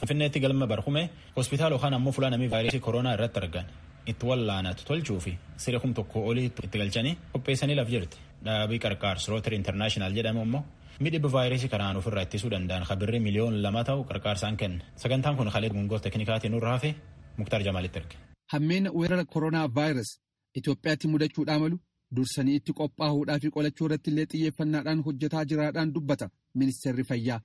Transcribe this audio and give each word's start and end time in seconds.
Finfinneetti 0.00 0.40
galma 0.40 0.66
barhume 0.66 1.02
hospitaala 1.36 1.74
yookaan 1.76 1.94
ammoo 1.96 2.12
fuula 2.16 2.30
namii 2.34 2.48
vaayirasii 2.52 2.80
koronaa 2.86 3.12
irratti 3.16 3.38
argan 3.42 3.66
itti 4.12 4.26
wallaanatu 4.30 4.84
tolchuu 4.88 5.18
fi 5.24 5.32
siree 5.64 5.80
kum 5.82 5.92
tokko 5.98 6.22
olii 6.30 6.44
itti 6.50 6.78
galchanii 6.78 7.14
qopheessanii 7.32 7.76
laf 7.80 7.88
jirti. 7.94 8.16
Dhaabii 8.44 8.78
qarqaarsu 8.84 9.30
rootir 9.32 9.52
intarnaashinaal 9.58 10.14
jedhamu 10.18 10.42
immoo 10.46 10.62
midhiba 11.06 11.28
vaayirasii 11.34 11.68
kanaan 11.74 11.96
ofirraa 12.00 12.22
ittisuu 12.28 12.50
danda'an 12.54 12.86
kabirri 12.90 13.20
miliyoon 13.26 13.58
lama 13.62 13.82
ta'u 13.84 14.04
qarqaarsaan 14.12 14.56
kenna. 14.56 14.84
Sagantaan 14.96 15.36
kun 15.36 15.50
kalee 15.56 15.70
gungoo 15.74 15.98
teeknikaatiin 15.98 16.52
nurra 16.52 16.70
hafe 16.76 16.94
Muktaar 17.36 17.62
Jamaalitti 17.62 17.98
erge. 17.98 18.16
Hammeena 18.52 18.90
weerara 18.92 19.24
koronaa 19.24 19.66
vaayirasi 19.74 20.14
Itoophiyaatti 20.56 21.06
mudachuudhaa 21.12 21.58
malu 21.58 21.76
dursanii 22.16 22.54
itti 22.62 22.72
qophaa'uudhaa 22.80 23.38
fi 23.42 23.48
qolachuu 23.56 23.86
irratti 23.86 24.10
illee 24.10 24.26
xiyyeeffannaadhaan 24.32 25.00
hojjetaa 25.06 25.44
jiraadhaan 25.52 25.94
dubbata 25.94 26.26
ministeerri 26.54 27.04
fayyaa. 27.04 27.40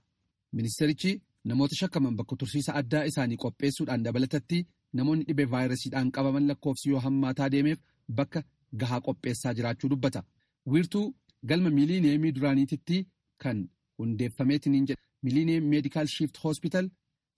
Ministeerichi 0.58 1.12
namoota 1.50 1.76
shakkaman 1.80 2.16
bakka 2.20 2.36
tursiisa 2.40 2.72
addaa 2.82 3.04
isaanii 3.12 3.38
qopheessuudhaan 3.44 4.04
dabalatatti 4.06 4.60
namoonni 5.00 5.24
dhibee 5.30 5.48
vaayirasiidhaan 5.54 6.12
qabaman 6.18 6.48
lakkoofsi 6.52 6.90
yoo 6.92 7.00
hammaataa 7.06 7.50
deemeef 7.54 7.80
bakka 8.20 8.44
gahaa 8.84 9.02
qopheessaa 9.08 9.54
jiraachuu 9.60 9.90
dubbata. 9.94 10.24
Wiirtuu 10.72 11.06
galma 11.50 11.70
miiliineemii 11.78 12.32
duraaniititti 12.36 12.98
kan 13.44 13.58
hundeeffameetiin 13.98 14.86
jedha 14.90 15.02
miiliineem 15.24 15.64
meedikaal 15.74 16.08
shiift 16.16 16.38
hospital 16.44 16.90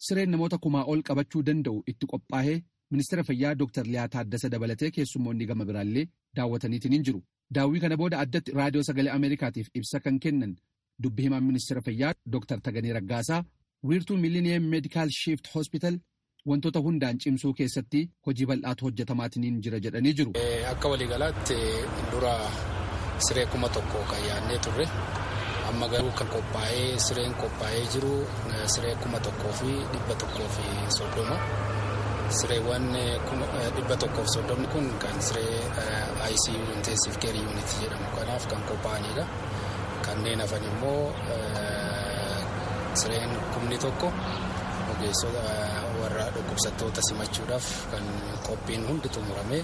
sireen 0.07 0.31
namoota 0.35 0.57
kumaa 0.67 0.83
ol 0.93 1.01
qabachuu 1.09 1.43
danda'u 1.47 1.83
itti 1.93 2.05
qophaa'ee 2.13 2.57
ministeera 2.91 3.23
fayyaa 3.29 3.55
Dr. 3.61 3.83
Liyaa 3.91 4.07
Taaddasa 4.15 4.49
dabalatee 4.51 4.91
keessummoonni 4.97 5.45
gama 5.51 5.65
biraallee 5.69 6.05
daawwataniitiin 6.35 7.03
jiru. 7.07 7.23
Daawwii 7.55 7.79
kana 7.81 7.97
booda 7.97 8.19
addatti 8.23 8.51
raadiyoo 8.59 8.83
sagalee 8.89 9.11
Ameerikaatiif 9.17 9.67
ibsa 9.79 9.99
kan 9.99 10.19
kennan 10.19 10.55
dubbi 11.03 11.23
himaan 11.27 11.43
ministeera 11.43 11.81
fayyaa 11.81 12.13
Dr. 12.25 12.59
Taganee 12.61 12.93
Raggaasaa 12.97 13.43
wiirtuu 13.89 14.17
miiliineem 14.17 14.63
meedikaal 14.73 15.09
shiift 15.21 15.47
hospital 15.55 15.97
wantoota 16.49 16.79
hundaan 16.85 17.17
cimsuu 17.23 17.53
keessatti 17.59 18.01
hojii 18.27 18.45
bal'aatu 18.51 18.85
hojjetamaatiin 18.87 19.61
jira 19.67 19.79
jedhanii 19.85 20.13
jiru. 20.19 20.31
Akka 20.71 20.87
waliigalaatti 20.89 21.57
dura 22.11 22.33
siree 23.27 23.45
kuma 23.53 23.69
tokko 23.69 24.03
kan 24.11 24.21
yaadnee 24.29 24.59
turre 24.67 24.85
amma 25.69 25.87
garuu 25.93 26.11
kan 26.19 26.27
qophaa'ee 26.33 26.99
sireen 27.07 27.33
qophaa'ee 27.43 27.85
jiru 27.93 28.13
siree 28.75 28.95
kuma 29.03 29.19
tokkoo 29.27 29.53
fi 29.61 29.71
dhibba 29.93 30.15
tokkoo 30.25 30.47
fi 30.57 30.63
soddoma. 30.97 31.37
Sireewwan 32.37 32.85
dhibba 33.75 33.95
tokkoof 34.03 34.27
soddomni 34.35 34.67
kun 34.73 34.87
kan 35.03 35.21
siree 35.21 35.59
ICU 36.33 36.61
intensive 36.77 37.17
care 37.25 37.39
unit 37.51 37.69
jedhamu 37.81 38.07
kanaaf 38.17 38.47
kan 38.53 38.61
qophaa'anidha. 38.69 39.25
Kanneen 40.15 40.39
hafan 40.39 40.63
immoo 40.63 41.11
sireen 43.01 43.31
kumni 43.53 43.77
tokko 43.85 44.07
ogeessota 44.91 45.41
warra 45.99 46.25
dhukkubsattoota 46.35 47.01
simachuudhaaf 47.07 47.65
kan 47.91 48.03
qophiin 48.47 48.83
hundi 48.89 49.07
xumuramee 49.15 49.61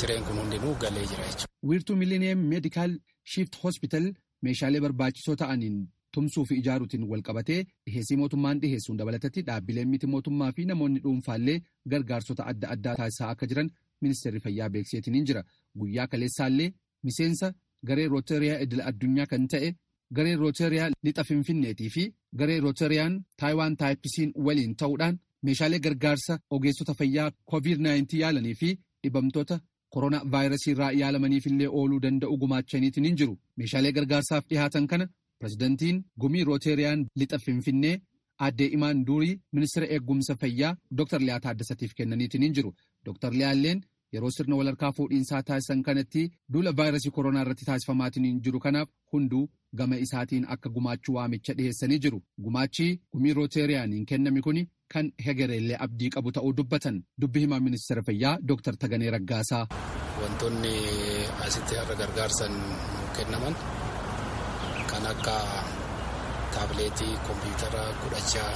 sireen 0.00 0.22
kun 0.28 0.36
hundinuu 0.42 0.74
galee 0.82 1.06
jira 1.12 1.24
jechuudha. 1.28 1.48
Wiirtuu 1.70 1.96
Millennium 2.02 2.38
Medical 2.52 2.90
Shift 3.32 3.54
Hospital 3.64 4.04
meeshaalee 4.48 4.80
barbaachisoo 4.84 5.36
ta'aniin 5.42 5.80
tumsuu 6.16 6.44
fi 6.50 6.54
ijaaruutiin 6.62 7.04
wal 7.12 7.22
qabatee 7.28 7.60
dhiheessii 7.86 8.16
mootummaan 8.20 8.60
dhiheessuun 8.62 8.98
dabalatatti 9.00 9.42
dhaabbileen 9.48 9.88
miti 9.94 10.06
mootummaa 10.12 10.52
fi 10.58 10.64
namoonni 10.70 11.00
dhuunfaallee 11.06 11.56
gargaarsota 11.94 12.46
adda 12.52 12.68
addaa 12.76 12.94
taasisaa 13.00 13.30
akka 13.34 13.46
jiran 13.54 13.70
ministeerri 14.06 14.40
fayyaa 14.46 14.70
beeksiseetiin 14.76 15.26
jira. 15.32 15.42
Guyyaa 15.78 16.06
kaleessaallee 16.14 16.70
miseensa 17.02 17.52
garee 17.88 18.08
rooteriyaa 18.14 18.58
idil 18.64 18.80
addunyaa 18.90 19.26
kan 19.32 19.44
ta'e 19.52 19.68
garee 20.16 20.36
rooteriyaa 20.42 20.88
lixa 21.06 21.24
finfinneetii 21.30 21.90
fi 21.96 22.04
garee 22.40 22.60
rooteriyaan 22.66 23.14
taayiwaan 23.40 23.76
taayippisiin 23.80 24.30
waliin 24.46 24.74
ta'uudhaan 24.82 25.18
meeshaalee 25.48 25.80
gargaarsa 25.86 26.34
ogeessota 26.56 26.94
fayyaa 27.00 27.30
covid-19 27.52 28.16
yaalanii 28.22 28.54
fi 28.62 28.68
dhibamtoota 29.04 29.56
koronaa 29.94 30.22
vaayirasii 30.32 30.72
irraa 30.74 30.92
yaalamaniifillee 31.00 31.68
ooluu 31.78 32.02
danda'u 32.02 32.36
gumaachaniitiin 32.42 33.16
jiru. 33.20 33.34
Meeshaalee 33.58 33.92
gargaarsaaf 33.96 34.44
dhihaatan 34.50 34.86
kana 34.90 35.06
pirezidantiin 35.38 35.96
gumii 36.20 36.44
rooteriyaan 36.48 37.00
lixa 37.20 37.38
finfinnee 37.46 37.94
addee 38.46 38.68
imaan 38.76 38.98
durii 39.06 39.40
ministeera 39.56 39.86
eegumsa 39.94 40.34
fayyaa 40.42 40.76
Dr. 40.98 41.20
Liyaa 41.26 41.40
Taaddasatiif 41.46 41.92
kennaniitiin 41.98 42.54
jiru. 42.58 42.70
Dr. 43.06 43.32
Liyaalleen 43.38 43.80
yeroo 44.14 44.30
sirna 44.36 44.56
walharkaa 44.60 44.92
fuudhiinsaa 44.98 45.42
taasisan 45.48 45.82
kanatti 45.88 46.22
duula 46.52 46.72
vaayirasii 46.78 47.10
koronaa 47.18 47.42
irratti 47.46 47.64
taasifamaatiin 47.70 48.40
jiru 48.44 48.60
kanaaf 48.66 48.88
hunduu 49.12 49.44
gama 49.78 49.96
isaatiin 50.06 50.46
akka 50.54 50.68
gumaachuu 50.76 51.14
waamicha 51.16 51.54
dhiheessanii 51.58 51.98
jiru. 52.04 52.18
Gumaachi 52.44 52.86
gumii 53.12 53.34
rooteriyaaniin 53.38 54.06
kenname 54.12 54.40
kuni 54.46 54.62
kan 54.94 55.12
hegereellee 55.26 55.76
abdii 55.86 56.10
qabu 56.16 56.32
ta'uu 56.38 56.52
dubbatan 56.60 56.96
dubbi 57.20 57.40
himaa 57.44 57.60
ministeera 57.66 58.02
fayyaa 58.08 58.38
Dr. 58.48 58.76
Taganee 58.76 59.10
Raggaasaa. 59.16 59.64
Wantoonni 60.22 60.74
asitti 61.46 61.74
har'a 61.80 61.94
gargaarsan 62.00 62.54
kennaman 63.16 63.54
kan 64.90 65.06
akka 65.12 65.36
taabileetii 66.54 67.14
kompiitara 67.28 67.84
kudhachaa 68.02 68.50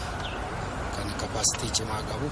kan 0.96 1.08
kapaasitii 1.22 1.70
cimaa 1.78 2.02
qabu 2.10 2.26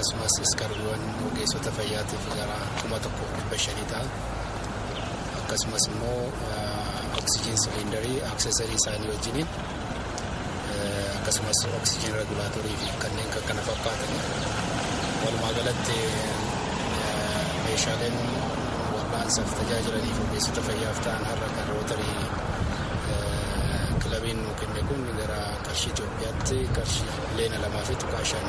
akkasumas 0.00 0.32
iskarbiiwwan 0.40 1.02
ogeessota 1.28 1.70
fayyaatiif 1.76 2.22
gara 2.36 2.54
kuma 2.80 2.98
tokko 3.04 3.24
dhibba 3.36 3.56
shanii 3.64 3.88
ta'an 3.90 4.08
akkasumas 5.40 5.84
immoo 5.92 6.22
oksijiin 7.20 7.58
siliindarii 7.64 8.22
aksesarii 8.30 8.78
isaanii 8.80 9.10
wajjiniin 9.12 9.48
akkasumas 11.18 11.60
oksijiin 11.80 12.16
regulaatorii 12.20 12.76
fi 12.84 12.88
kanneen 13.04 13.28
kan 13.34 13.44
kana 13.50 13.62
fakkaatan 13.68 14.12
walumaa 15.26 15.52
galatti 15.60 15.98
meeshaaleen 17.68 18.16
wal'aansaaf 18.96 19.50
tajaajilaniif 19.60 20.18
ogeessota 20.26 20.60
fayyaaf 20.72 20.98
ta'an 21.08 21.24
har'a 21.32 21.48
kan 21.60 21.66
rootarii 21.74 22.18
kilabiin 24.02 24.40
nu 24.48 24.52
kenne 24.64 24.80
kun 24.88 25.02
gara 25.22 25.40
qarshii 25.68 25.92
Itoophiyaatti 25.96 26.58
qarshii 26.76 27.08
leena 27.36 27.62
lamaa 27.66 27.84
fi 27.90 27.94
tuqaa 28.04 28.24
shan. 28.32 28.48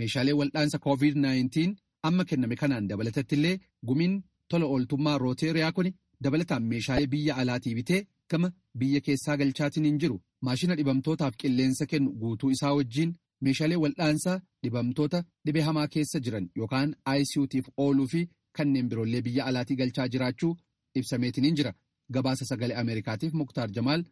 Meeshaalee 0.00 0.34
wal'aansa 0.40 0.78
COVID-19 0.86 1.74
amma 2.08 2.24
kenname 2.30 2.56
kanaan 2.62 2.88
dabalatatti 2.90 3.34
illee 3.38 3.54
gumiin 3.90 4.14
tola 4.50 4.66
ooltummaa 4.74 5.18
rooteriyaa 5.24 5.72
kun 5.76 5.88
dabalataan 6.24 6.62
meeshaalee 6.72 7.06
biyya 7.14 7.36
alaatii 7.42 7.74
bitee 7.78 8.00
gama 8.30 8.50
biyya 8.80 9.00
keessaa 9.06 9.36
galchaatiin 9.40 9.84
hin 9.88 9.98
jiru. 10.02 10.16
Maashina 10.46 10.74
dhibamtootaaf 10.78 11.34
qilleensa 11.42 11.86
kennu 11.92 12.10
guutuu 12.22 12.50
isaa 12.56 12.74
wajjin 12.78 13.14
meeshaalee 13.48 13.78
wal'aansaa 13.84 14.36
dhibamtoota 14.62 15.24
dhibee 15.46 15.62
hamaa 15.70 15.88
keessa 15.96 16.20
jiran 16.28 16.50
yookaan 16.60 16.94
ICUtiif 17.20 17.66
ooluu 17.86 18.06
fi 18.14 18.22
kanneen 18.60 18.88
biroollee 18.92 19.22
biyya 19.28 19.44
alaatii 19.52 19.76
galchaa 19.82 20.08
jiraachuu 20.16 20.52
ibsameetiin 21.00 21.44
hin 21.50 21.56
jira. 21.62 21.72
Gabaasa 22.12 22.44
sagalee 22.52 22.76
Ameerikaatiif 22.84 23.32
Muktaar 23.42 23.70
Jamaal. 23.78 24.04